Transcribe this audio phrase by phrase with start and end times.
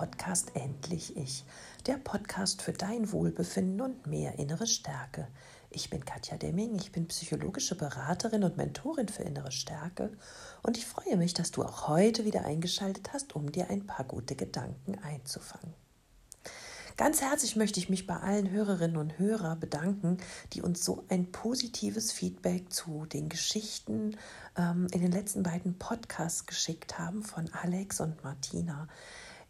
[0.00, 1.44] Podcast Endlich Ich,
[1.86, 5.28] der Podcast für dein Wohlbefinden und mehr innere Stärke.
[5.68, 10.10] Ich bin Katja Demming, ich bin psychologische Beraterin und Mentorin für innere Stärke
[10.62, 14.06] und ich freue mich, dass du auch heute wieder eingeschaltet hast, um dir ein paar
[14.06, 15.74] gute Gedanken einzufangen.
[16.96, 20.16] Ganz herzlich möchte ich mich bei allen Hörerinnen und Hörern bedanken,
[20.54, 24.16] die uns so ein positives Feedback zu den Geschichten
[24.56, 28.88] ähm, in den letzten beiden Podcasts geschickt haben von Alex und Martina.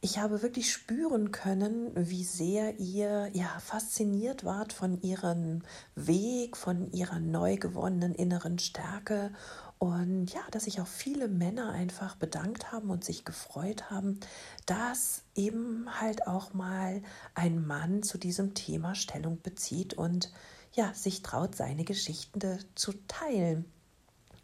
[0.03, 5.61] Ich habe wirklich spüren können, wie sehr ihr ja fasziniert wart von ihrem
[5.95, 9.31] Weg, von ihrer neu gewonnenen inneren Stärke
[9.79, 14.21] und ja, dass sich auch viele Männer einfach bedankt haben und sich gefreut haben,
[14.65, 17.03] dass eben halt auch mal
[17.35, 20.33] ein Mann zu diesem Thema Stellung bezieht und
[20.73, 23.71] ja, sich traut, seine Geschichten zu teilen.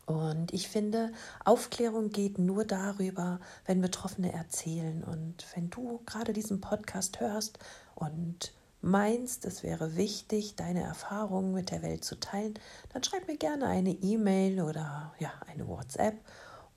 [0.07, 1.13] Und ich finde,
[1.45, 5.03] Aufklärung geht nur darüber, wenn Betroffene erzählen.
[5.03, 7.59] Und wenn du gerade diesen Podcast hörst
[7.97, 12.55] und meinst, es wäre wichtig, deine Erfahrungen mit der Welt zu teilen,
[12.93, 16.15] dann schreib mir gerne eine E-Mail oder ja, eine WhatsApp.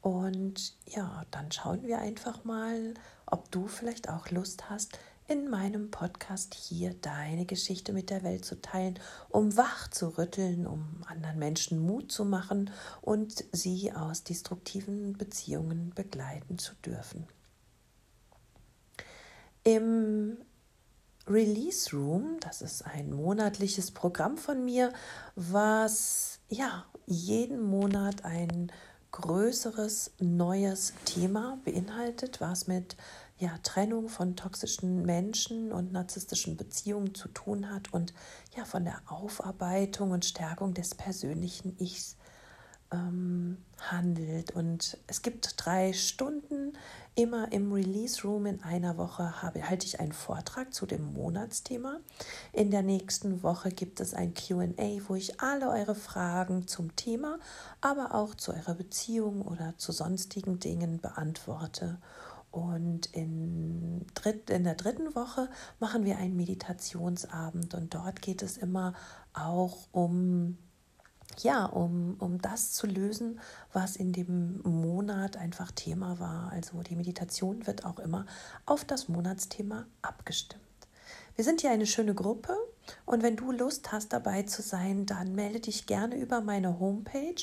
[0.02, 2.96] Und ja, dann schauen wir einfach mal,
[3.28, 4.98] ob du vielleicht auch Lust hast,
[5.30, 9.00] in meinem Podcast hier deine Geschichte mit der Welt zu teilen,
[9.30, 12.72] um wach zu rütteln, um anderen Menschen Mut zu machen
[13.02, 17.28] und sie aus destruktiven Beziehungen begleiten zu dürfen.
[19.64, 20.38] Im
[21.28, 24.92] Release Room, das ist ein monatliches Programm von mir,
[25.36, 28.72] was ja jeden Monat ein
[29.12, 32.96] größeres neues Thema beinhaltet, was mit
[33.40, 38.14] ja, Trennung von toxischen Menschen und narzisstischen Beziehungen zu tun hat und
[38.56, 42.18] ja von der Aufarbeitung und Stärkung des persönlichen Ichs
[42.92, 44.52] ähm, handelt.
[44.52, 46.74] Und es gibt drei Stunden
[47.16, 52.00] immer im Release Room in einer Woche habe, halte ich einen Vortrag zu dem Monatsthema.
[52.52, 57.40] In der nächsten Woche gibt es ein QA, wo ich alle eure Fragen zum Thema,
[57.82, 61.98] aber auch zu eurer Beziehung oder zu sonstigen Dingen beantworte.
[62.52, 65.50] Und in, dritt, in der dritten Woche
[65.80, 68.94] machen wir einen Meditationsabend und dort geht es immer
[69.34, 70.58] auch um
[71.38, 73.40] ja, um, um das zu lösen,
[73.72, 76.52] was in dem Monat einfach Thema war.
[76.52, 78.26] Also die Meditation wird auch immer
[78.66, 80.64] auf das Monatsthema abgestimmt.
[81.36, 82.58] Wir sind hier eine schöne Gruppe
[83.06, 87.42] und wenn du Lust hast dabei zu sein, dann melde dich gerne über meine Homepage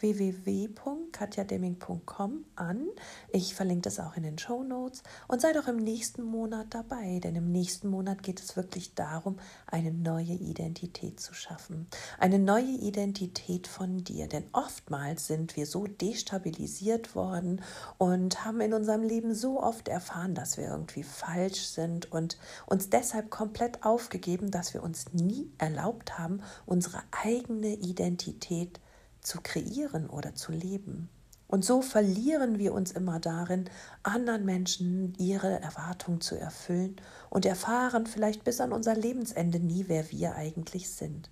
[0.00, 2.88] www.katjademming.com an.
[3.30, 7.20] Ich verlinke das auch in den Show Notes und sei doch im nächsten Monat dabei,
[7.20, 11.86] denn im nächsten Monat geht es wirklich darum, eine neue Identität zu schaffen.
[12.18, 17.62] Eine neue Identität von dir, denn oftmals sind wir so destabilisiert worden
[17.98, 22.90] und haben in unserem Leben so oft erfahren, dass wir irgendwie falsch sind und uns
[22.90, 28.80] deshalb komplett aufgegeben, dass wir uns nie erlaubt haben, unsere eigene Identität
[29.28, 31.08] zu kreieren oder zu leben.
[31.46, 33.70] Und so verlieren wir uns immer darin,
[34.02, 36.96] anderen Menschen ihre Erwartungen zu erfüllen
[37.30, 41.30] und erfahren vielleicht bis an unser Lebensende nie, wer wir eigentlich sind.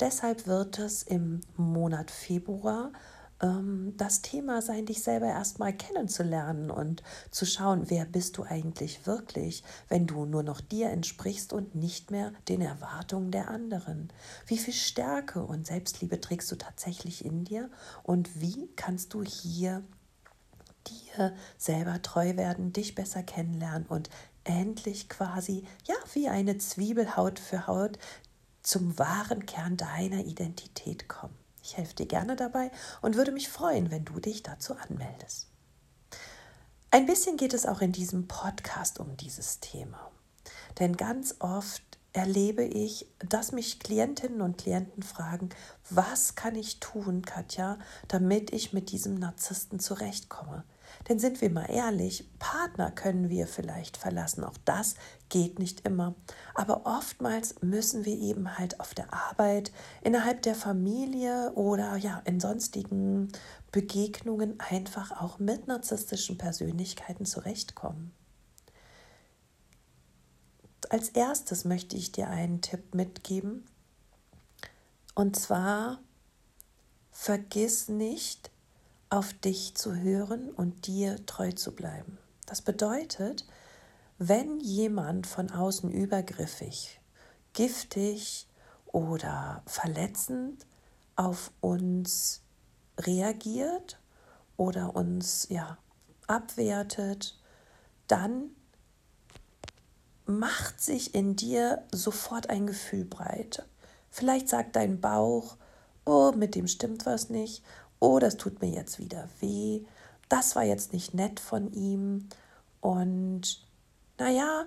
[0.00, 2.92] Deshalb wird es im Monat Februar
[3.96, 9.64] das Thema sein, dich selber erstmal kennenzulernen und zu schauen, wer bist du eigentlich wirklich,
[9.88, 14.12] wenn du nur noch dir entsprichst und nicht mehr den Erwartungen der anderen.
[14.46, 17.68] Wie viel Stärke und Selbstliebe trägst du tatsächlich in dir
[18.04, 19.82] und wie kannst du hier
[20.86, 24.08] dir selber treu werden, dich besser kennenlernen und
[24.44, 27.98] endlich quasi, ja, wie eine Zwiebel Haut für Haut
[28.62, 31.41] zum wahren Kern deiner Identität kommen.
[31.62, 35.48] Ich helfe dir gerne dabei und würde mich freuen, wenn du dich dazu anmeldest.
[36.90, 40.10] Ein bisschen geht es auch in diesem Podcast um dieses Thema.
[40.78, 41.82] Denn ganz oft
[42.12, 45.48] erlebe ich, dass mich Klientinnen und Klienten fragen,
[45.88, 47.78] was kann ich tun, Katja,
[48.08, 50.64] damit ich mit diesem Narzissten zurechtkomme?
[51.08, 54.44] Denn sind wir mal ehrlich, Partner können wir vielleicht verlassen.
[54.44, 54.94] Auch das
[55.28, 56.14] geht nicht immer.
[56.54, 59.72] Aber oftmals müssen wir eben halt auf der Arbeit,
[60.02, 63.28] innerhalb der Familie oder ja in sonstigen
[63.72, 68.12] Begegnungen einfach auch mit narzisstischen Persönlichkeiten zurechtkommen.
[70.90, 73.64] Als erstes möchte ich dir einen Tipp mitgeben.
[75.14, 76.00] Und zwar,
[77.10, 78.51] vergiss nicht,
[79.12, 82.16] auf dich zu hören und dir treu zu bleiben.
[82.46, 83.46] Das bedeutet,
[84.16, 86.98] wenn jemand von außen übergriffig,
[87.52, 88.46] giftig
[88.86, 90.66] oder verletzend
[91.14, 92.40] auf uns
[92.98, 94.00] reagiert
[94.56, 95.76] oder uns ja
[96.26, 97.38] abwertet,
[98.06, 98.50] dann
[100.24, 103.66] macht sich in dir sofort ein Gefühl breit.
[104.10, 105.58] Vielleicht sagt dein Bauch,
[106.06, 107.62] oh, mit dem stimmt was nicht,
[108.02, 109.84] oh, das tut mir jetzt wieder weh,
[110.28, 112.28] das war jetzt nicht nett von ihm.
[112.80, 113.64] Und
[114.18, 114.66] naja,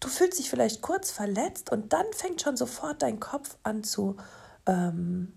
[0.00, 4.16] du fühlst dich vielleicht kurz verletzt und dann fängt schon sofort dein Kopf an zu
[4.66, 5.32] ähm,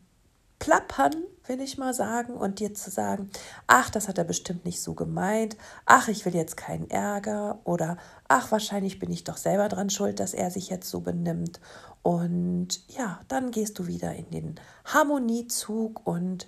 [0.59, 1.15] plappern,
[1.47, 3.29] will ich mal sagen, und dir zu sagen,
[3.65, 7.97] ach, das hat er bestimmt nicht so gemeint, ach, ich will jetzt keinen Ärger oder
[8.27, 11.59] ach, wahrscheinlich bin ich doch selber dran schuld, dass er sich jetzt so benimmt.
[12.03, 16.47] Und ja, dann gehst du wieder in den Harmoniezug und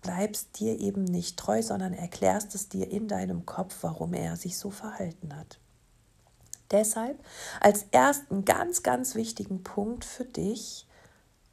[0.00, 4.58] bleibst dir eben nicht treu, sondern erklärst es dir in deinem Kopf, warum er sich
[4.58, 5.58] so verhalten hat.
[6.70, 7.22] Deshalb
[7.60, 10.86] als ersten ganz, ganz wichtigen Punkt für dich,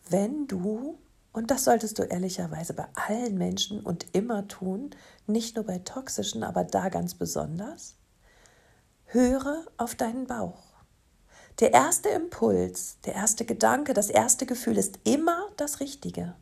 [0.09, 0.97] wenn du
[1.38, 4.89] und das solltest du ehrlicherweise bei allen Menschen und immer tun,
[5.28, 7.94] nicht nur bei toxischen, aber da ganz besonders.
[9.06, 10.63] Höre auf deinen Bauch.
[11.60, 16.34] Der erste Impuls, der erste Gedanke, das erste Gefühl ist immer das Richtige.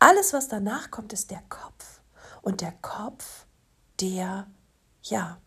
[0.00, 2.00] Alles, was danach kommt, ist der Kopf.
[2.42, 3.46] Und der Kopf,
[4.00, 4.48] der,
[5.04, 5.38] ja,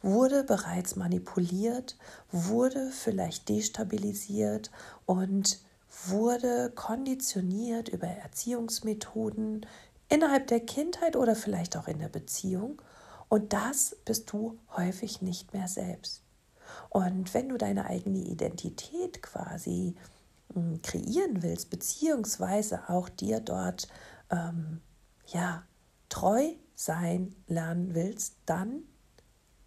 [0.00, 1.98] wurde bereits manipuliert,
[2.32, 4.70] wurde vielleicht destabilisiert
[5.04, 5.65] und
[6.04, 9.66] wurde konditioniert über Erziehungsmethoden
[10.08, 12.80] innerhalb der Kindheit oder vielleicht auch in der Beziehung.
[13.28, 16.22] Und das bist du häufig nicht mehr selbst.
[16.90, 19.96] Und wenn du deine eigene Identität quasi
[20.54, 23.88] hm, kreieren willst, beziehungsweise auch dir dort
[24.30, 24.80] ähm,
[25.26, 25.64] ja,
[26.08, 28.82] treu sein lernen willst, dann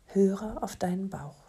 [0.06, 1.49] höre auf deinen Bauch.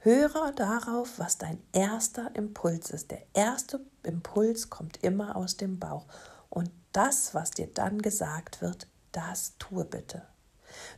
[0.00, 3.10] Höre darauf, was dein erster Impuls ist.
[3.10, 6.06] Der erste Impuls kommt immer aus dem Bauch.
[6.48, 10.22] Und das, was dir dann gesagt wird, das tue bitte.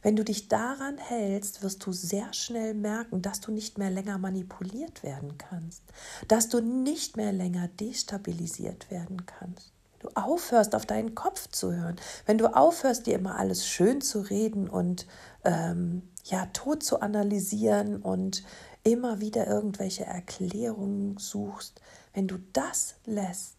[0.03, 4.19] Wenn du dich daran hältst, wirst du sehr schnell merken, dass du nicht mehr länger
[4.19, 5.83] manipuliert werden kannst,
[6.29, 9.73] dass du nicht mehr länger destabilisiert werden kannst.
[9.93, 14.01] Wenn du aufhörst, auf deinen Kopf zu hören, wenn du aufhörst, dir immer alles schön
[14.01, 15.07] zu reden und
[15.45, 18.43] ähm, ja, tot zu analysieren und
[18.83, 21.81] immer wieder irgendwelche Erklärungen suchst,
[22.15, 23.57] wenn du das lässt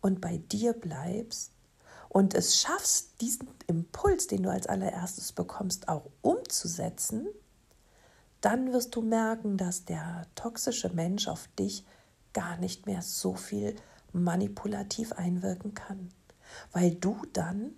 [0.00, 1.52] und bei dir bleibst
[2.08, 7.26] und es schaffst, diesen Impuls, den du als allererstes bekommst, auch umzusetzen,
[8.40, 11.84] dann wirst du merken, dass der toxische Mensch auf dich
[12.32, 13.74] gar nicht mehr so viel
[14.12, 16.10] manipulativ einwirken kann,
[16.72, 17.72] weil du dann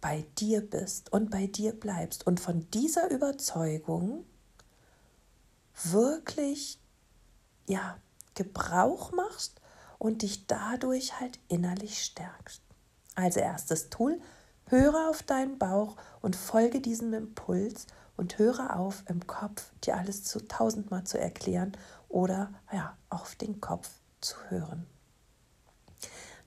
[0.00, 2.26] bei dir bist und bei dir bleibst.
[2.26, 4.24] Und von dieser Überzeugung
[5.84, 6.78] wirklich
[7.66, 7.98] ja,
[8.34, 9.60] Gebrauch machst
[9.98, 12.62] und dich dadurch halt innerlich stärkst.
[13.14, 14.20] Also erstes Tool,
[14.66, 17.86] höre auf deinen Bauch und folge diesem Impuls
[18.16, 21.72] und höre auf, im Kopf dir alles zu tausendmal zu erklären
[22.08, 23.90] oder ja, auf den Kopf
[24.20, 24.86] zu hören.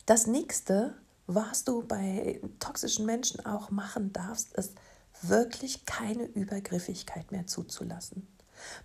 [0.06, 0.96] Das nächste,
[1.28, 4.74] was du bei toxischen Menschen auch machen darfst, ist
[5.22, 8.28] wirklich keine Übergriffigkeit mehr zuzulassen.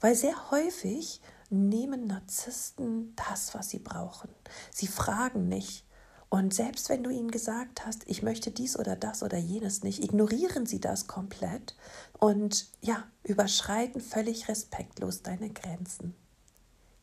[0.01, 4.31] Weil sehr häufig nehmen Narzissten das, was sie brauchen.
[4.71, 5.85] Sie fragen nicht.
[6.29, 10.03] Und selbst wenn du ihnen gesagt hast, ich möchte dies oder das oder jenes nicht,
[10.03, 11.77] ignorieren sie das komplett
[12.19, 16.15] und ja, überschreiten völlig respektlos deine Grenzen.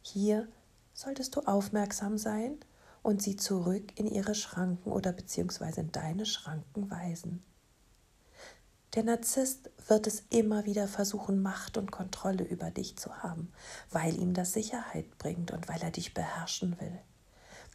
[0.01, 0.49] Hier
[0.93, 2.57] solltest du aufmerksam sein
[3.03, 7.41] und sie zurück in ihre Schranken oder beziehungsweise in deine Schranken weisen.
[8.93, 13.53] Der Narzisst wird es immer wieder versuchen, Macht und Kontrolle über dich zu haben,
[13.89, 16.99] weil ihm das Sicherheit bringt und weil er dich beherrschen will.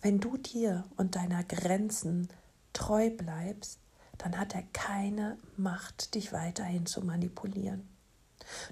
[0.02, 2.28] Wenn du dir und deiner Grenzen
[2.74, 3.78] treu bleibst,
[4.18, 7.88] dann hat er keine Macht, dich weiterhin zu manipulieren.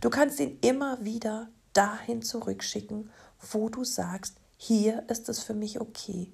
[0.02, 3.10] Du kannst ihn immer wieder dahin zurückschicken,
[3.52, 6.30] wo du sagst, hier ist es für mich okay,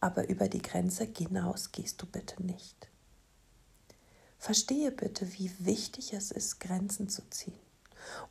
[0.00, 2.88] aber über die Grenze hinaus gehst du bitte nicht.
[4.38, 7.58] Verstehe bitte, wie wichtig es ist, Grenzen zu ziehen.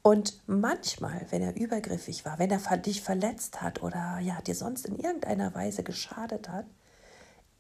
[0.01, 4.85] Und manchmal, wenn er übergriffig war, wenn er dich verletzt hat oder ja, dir sonst
[4.85, 6.65] in irgendeiner Weise geschadet hat,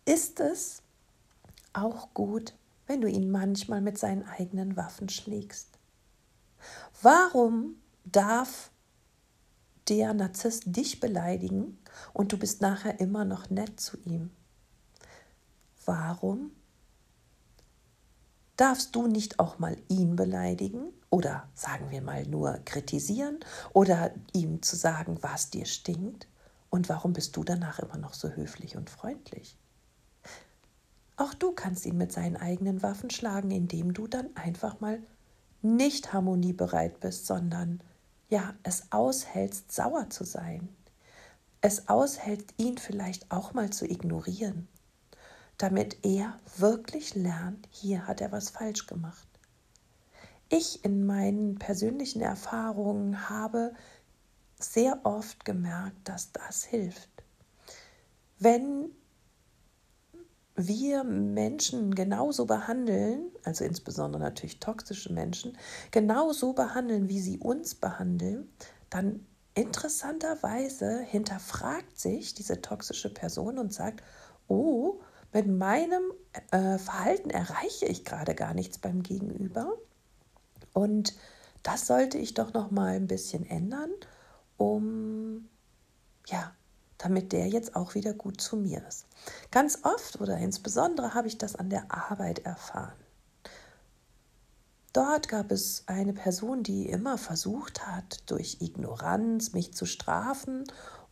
[0.05, 0.81] ist es
[1.73, 2.53] auch gut,
[2.87, 5.77] wenn du ihn manchmal mit seinen eigenen Waffen schlägst.
[7.01, 7.75] Warum
[8.05, 8.71] darf
[9.89, 11.77] der Narzisst dich beleidigen
[12.13, 14.31] und du bist nachher immer noch nett zu ihm?
[15.85, 16.51] Warum
[18.57, 23.39] darfst du nicht auch mal ihn beleidigen oder sagen wir mal nur kritisieren
[23.73, 26.27] oder ihm zu sagen, was dir stinkt?
[26.69, 29.57] Und warum bist du danach immer noch so höflich und freundlich?
[31.15, 34.99] Auch du kannst ihn mit seinen eigenen Waffen schlagen, indem du dann einfach mal
[35.61, 37.81] nicht harmoniebereit bist, sondern
[38.29, 40.67] ja, es aushältst, sauer zu sein.
[41.61, 44.67] Es aushält, ihn vielleicht auch mal zu ignorieren,
[45.57, 49.27] damit er wirklich lernt, hier hat er was falsch gemacht.
[50.49, 53.73] Ich in meinen persönlichen Erfahrungen habe
[54.59, 57.09] sehr oft gemerkt, dass das hilft.
[58.39, 58.91] Wenn
[60.55, 65.57] wir Menschen genauso behandeln, also insbesondere natürlich toxische Menschen,
[65.91, 68.49] genauso behandeln, wie sie uns behandeln,
[68.89, 74.03] dann interessanterweise hinterfragt sich diese toxische Person und sagt,
[74.47, 74.99] oh,
[75.37, 76.13] mit meinem
[76.49, 79.71] äh, Verhalten erreiche ich gerade gar nichts beim Gegenüber.
[80.73, 81.13] Und
[81.61, 83.91] das sollte ich doch noch mal ein bisschen ändern,
[84.57, 85.47] um
[86.25, 86.55] ja,
[86.97, 89.05] damit der jetzt auch wieder gut zu mir ist.
[89.51, 92.97] Ganz oft oder insbesondere habe ich das an der Arbeit erfahren.
[94.91, 100.63] Dort gab es eine Person, die immer versucht hat, durch Ignoranz mich zu strafen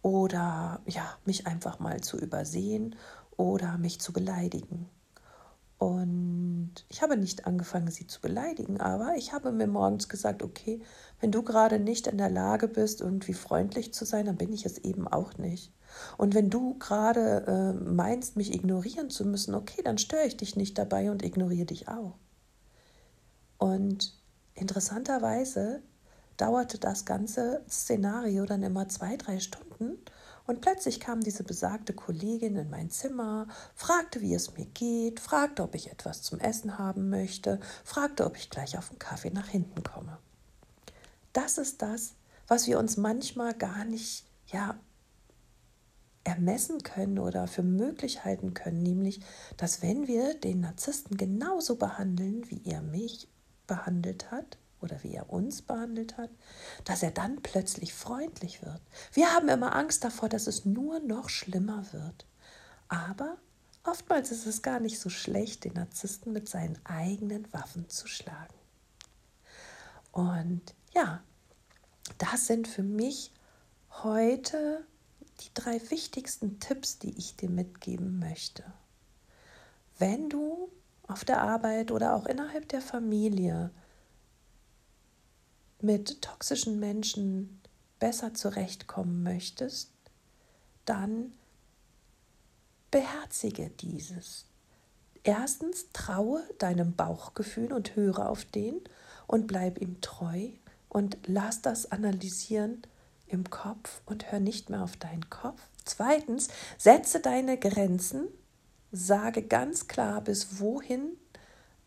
[0.02, 2.96] oder ja, mich einfach mal zu übersehen
[3.38, 4.90] oder mich zu beleidigen.
[5.78, 10.82] Und ich habe nicht angefangen, sie zu beleidigen, aber ich habe mir morgens gesagt, okay,
[11.20, 14.66] wenn du gerade nicht in der Lage bist, irgendwie freundlich zu sein, dann bin ich
[14.66, 15.74] es eben auch nicht.
[16.18, 20.56] Und wenn du gerade äh, meinst, mich ignorieren zu müssen, okay, dann störe ich dich
[20.56, 22.16] nicht dabei und ignoriere dich auch.
[23.58, 24.18] Und
[24.54, 25.82] interessanterweise
[26.38, 29.98] dauerte das ganze Szenario dann immer zwei, drei Stunden
[30.48, 35.64] und plötzlich kam diese besagte Kollegin in mein Zimmer, fragte, wie es mir geht, fragte,
[35.64, 39.48] ob ich etwas zum Essen haben möchte, fragte, ob ich gleich auf den Kaffee nach
[39.48, 40.20] hinten komme.
[41.34, 42.14] Das ist das,
[42.48, 44.80] was wir uns manchmal gar nicht ja,
[46.24, 49.22] ermessen können oder für möglich halten können, nämlich,
[49.58, 53.28] dass wenn wir den Narzissten genauso behandeln, wie er mich
[53.68, 56.30] behandelt hat, oder wie er uns behandelt hat,
[56.86, 58.82] dass er dann plötzlich freundlich wird.
[59.12, 62.26] Wir haben immer Angst davor, dass es nur noch schlimmer wird.
[62.88, 63.38] Aber
[63.84, 68.54] oftmals ist es gar nicht so schlecht, den Narzissten mit seinen eigenen Waffen zu schlagen.
[70.12, 71.22] Und ja,
[72.18, 73.34] das sind für mich
[74.04, 74.86] heute
[75.42, 78.64] die drei wichtigsten Tipps, die ich dir mitgeben möchte.
[79.98, 80.70] Wenn du
[81.08, 83.72] auf der Arbeit oder auch innerhalb der Familie
[85.82, 87.62] mit toxischen Menschen
[88.00, 89.92] besser zurechtkommen möchtest,
[90.86, 91.34] dann
[92.92, 94.46] beherzige dieses.
[95.24, 98.80] Erstens traue deinem Bauchgefühl und höre auf den
[99.28, 100.50] und bleib ihm treu
[100.88, 102.84] und lass das analysieren
[103.28, 105.62] im Kopf und hör nicht mehr auf deinen Kopf.
[105.84, 108.28] Zweitens, setze deine Grenzen,
[108.92, 111.18] sage ganz klar, bis wohin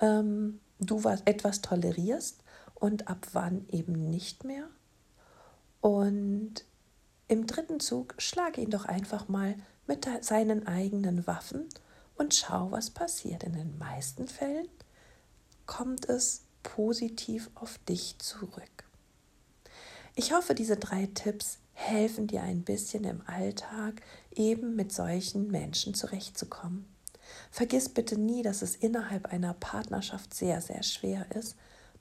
[0.01, 2.43] ähm, du was, etwas tolerierst
[2.79, 4.69] und ab wann eben nicht mehr.
[5.81, 6.65] Und
[7.29, 9.55] im dritten Zug schlage ihn doch einfach mal
[9.87, 11.69] mit seinen eigenen Waffen
[12.17, 13.45] und schau, was passiert.
[13.45, 14.69] In den meisten Fällen
[15.67, 18.85] kommt es positiv auf dich zurück.
[20.15, 24.03] Ich hoffe, diese drei Tipps helfen dir ein bisschen im Alltag
[24.35, 26.87] eben mit solchen Menschen zurechtzukommen.
[27.51, 31.57] Vergiss bitte nie, dass es innerhalb einer Partnerschaft sehr, sehr schwer ist,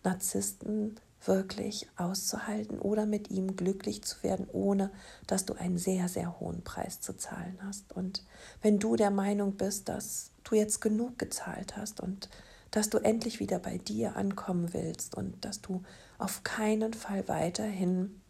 [0.08, 0.96] Narzissten
[1.26, 4.92] wirklich auszuhalten oder mit ihm glücklich zu werden, ohne
[5.26, 7.92] dass du einen sehr, sehr hohen Preis zu zahlen hast.
[7.92, 8.24] Und
[8.62, 12.30] wenn du der Meinung bist, dass du jetzt genug gezahlt hast und
[12.72, 15.84] dass du endlich wieder bei dir ankommen willst und dass du
[16.18, 18.22] auf keinen Fall weiterhin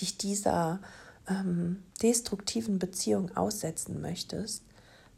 [0.00, 0.80] dich dieser
[1.28, 4.64] ähm, destruktiven Beziehung aussetzen möchtest,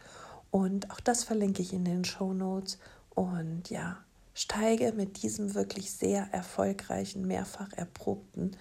[0.51, 2.79] Und auch das verlinke ich in den Show Notes.
[3.11, 3.99] Und ja,
[4.35, 8.57] steige mit diesem wirklich sehr erfolgreichen, mehrfach erprobten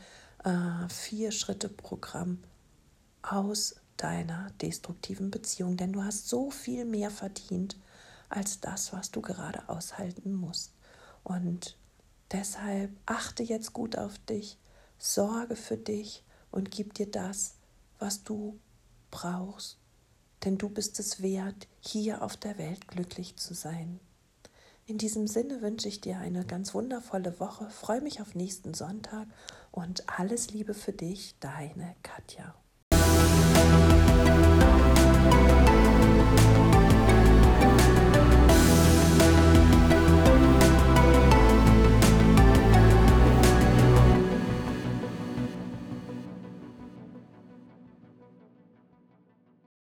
[0.48, 2.40] äh, Vier-Schritte-Programm
[3.22, 5.76] aus deiner destruktiven Beziehung.
[5.76, 7.78] Denn du hast so viel mehr verdient
[8.30, 10.72] als das, was du gerade aushalten musst.
[11.24, 11.76] Und
[12.32, 14.58] deshalb achte jetzt gut auf dich,
[14.98, 17.56] sorge für dich und gib dir das,
[18.00, 18.58] was du
[19.12, 19.78] brauchst.
[20.46, 24.00] Denn du bist es wert, hier auf der Welt glücklich zu sein.
[24.86, 29.28] In diesem Sinne wünsche ich dir eine ganz wundervolle Woche, freue mich auf nächsten Sonntag
[29.72, 32.56] und alles Liebe für dich, deine Katja.